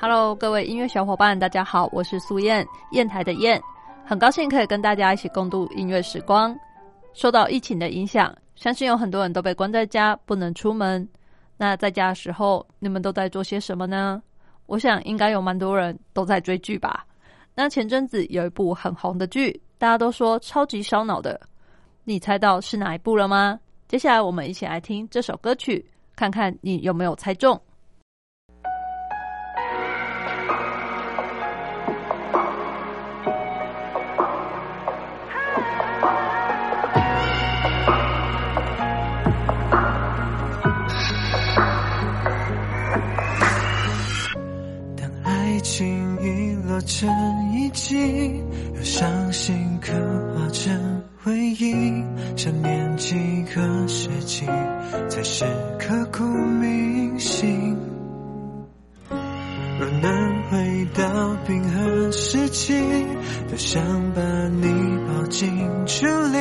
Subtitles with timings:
[0.00, 3.60] Hello，各位音乐小伙伴，大家好，我是苏燕，燕台的燕，
[4.06, 6.56] 很高兴可以跟大家一起共度音乐时光。
[7.14, 11.06] 受到疫情的影响，相信有很多人都被关在家，不能出门。
[11.56, 14.22] 那在家的时候，你们都在做些什么呢？
[14.66, 17.04] 我想应该有蛮多人都在追剧吧。
[17.56, 21.40] 那前阵子有一部很红的剧，大家都说超级烧脑的。
[22.04, 23.58] 你猜到是哪一部了吗？
[23.88, 27.60] 接下来我们一起来听这首歌曲，看看你有没有猜中。
[45.78, 47.08] 爱情遗落成
[47.52, 48.42] 遗迹，
[48.74, 49.92] 有伤心刻
[50.34, 51.02] 画成。
[51.22, 52.02] 回忆，
[52.36, 53.14] 想念几
[53.54, 54.44] 个世纪，
[55.08, 55.44] 才是
[55.78, 57.76] 刻骨铭心。
[59.08, 62.74] 若能回到冰河时期，
[63.48, 63.80] 多想
[64.14, 64.66] 把你
[65.06, 65.48] 抱进
[65.86, 66.40] 处理。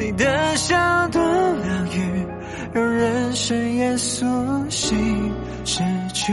[0.00, 2.26] 你的笑多疗愈，
[2.72, 4.26] 让人生也苏
[4.68, 5.32] 醒。
[5.64, 5.84] 失
[6.14, 6.32] 去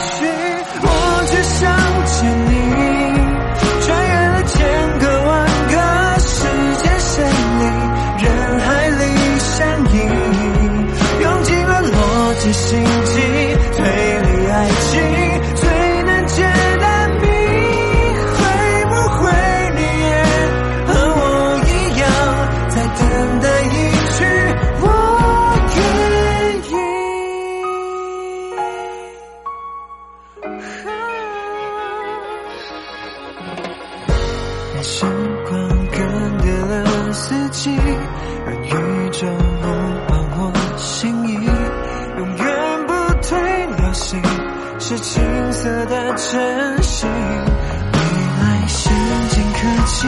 [34.83, 35.05] 时
[35.47, 35.51] 光
[35.91, 35.99] 更
[36.39, 37.69] 迭了四季，
[38.45, 39.27] 让宇宙
[39.61, 39.67] 呼
[40.07, 40.09] 唤
[40.41, 40.45] 我
[40.75, 41.33] 心意，
[42.17, 42.45] 永远
[42.87, 42.91] 不
[43.21, 43.29] 退
[43.77, 44.19] 流行，
[44.79, 47.07] 是青涩的真心。
[47.93, 47.97] 未
[48.39, 48.91] 来先
[49.29, 50.07] 进科技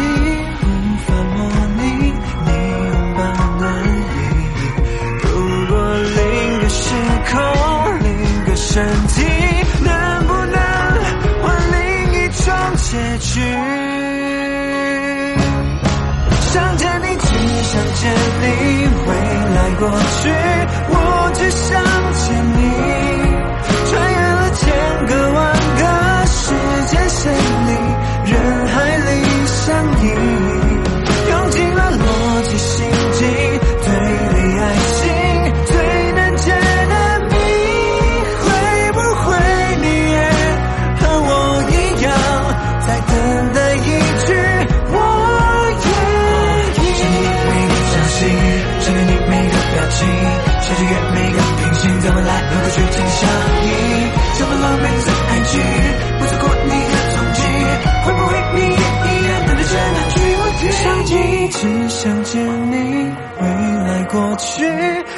[64.37, 64.65] 去，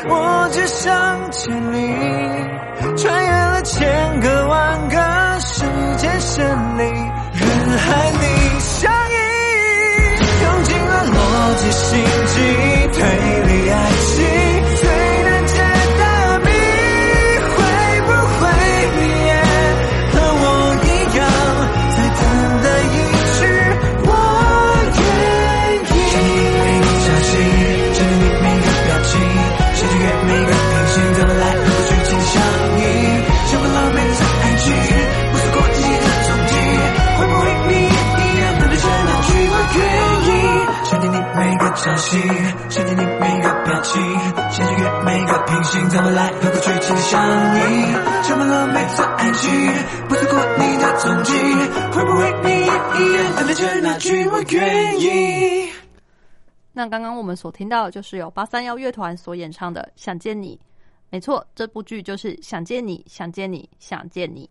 [0.08, 1.96] 我只想见你。
[2.98, 5.64] 穿越了千个万个时
[5.98, 6.46] 间线
[6.78, 9.16] 里，人海里相依，
[10.44, 12.36] 用尽了逻辑心机
[41.76, 42.18] 每个消息，
[42.70, 44.02] 想念你每个表情，
[44.50, 47.22] 想穿越每个平行，怎么来能够去进相
[47.58, 47.86] 依？
[48.24, 49.52] 这么狼狈的爱情，
[50.08, 51.34] 不错过你的踪迹，
[51.92, 55.70] 会不会你也一样等待着那句，我愿意。
[56.72, 60.58] 那刚刚我们所听到就是由八三幺乐团所演唱的《想见你》。
[61.10, 64.50] 没错，这部剧就是《想见你，想见你，想见你》。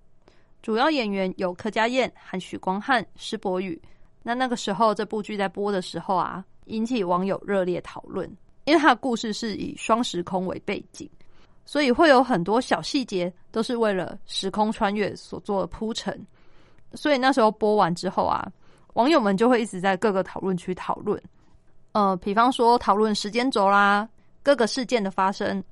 [0.61, 3.81] 主要演员有柯佳燕、韩许光汉、施柏宇。
[4.23, 8.29] 那那个时候，这部剧在播的时候啊，引起网友热烈讨论，
[8.65, 11.09] 因为它的故事是以双时空为背景，
[11.65, 16.19] 所以会有很多小细节都是为了时空穿越所做的铺陈。
[16.95, 18.47] 所以那时候播完之后啊，
[18.95, 21.21] 网友们就会一直在各个讨论区讨论，
[21.93, 24.09] 呃，比方说讨论时间轴啦、
[24.43, 25.63] 各个事件的发生，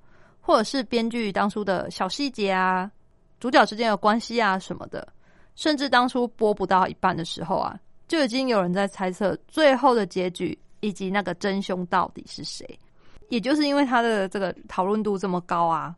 [0.40, 2.90] 或者是编剧当初的小细节啊、
[3.38, 5.06] 主角之间的关系啊什么的，
[5.54, 7.78] 甚至当初播不到一半的时候啊。
[8.08, 12.78] 就已经有人在猜测最后的结局以及那个真凶到底是谁，
[13.28, 15.94] 也就是因为他的这个讨论度这么高啊，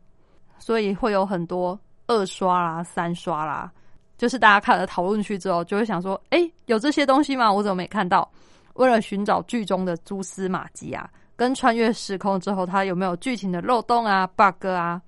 [0.59, 1.77] 所以会有很多
[2.07, 3.71] 二刷啦、三刷啦，
[4.17, 7.51] 就是大家看了讨论区之后，就会想说：哎，有这些东西吗？
[7.51, 8.31] 我怎么没看到？
[8.75, 15.01] 为了寻找剧中的蛛丝马迹啊，跟穿越时空之后它有没有剧情的漏洞啊、bug 啊，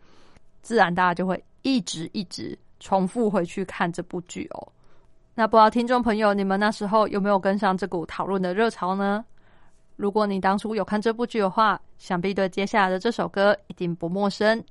[0.61, 4.67] 自然大家就会一直一直重复回去看这部剧哦。
[5.35, 9.23] 那不知道听众朋友，你们那时候有没有跟上这股讨论的热潮呢？
[9.97, 14.63] 如果你当初有看这部剧的话，想必对接下来的这首歌一定不陌生。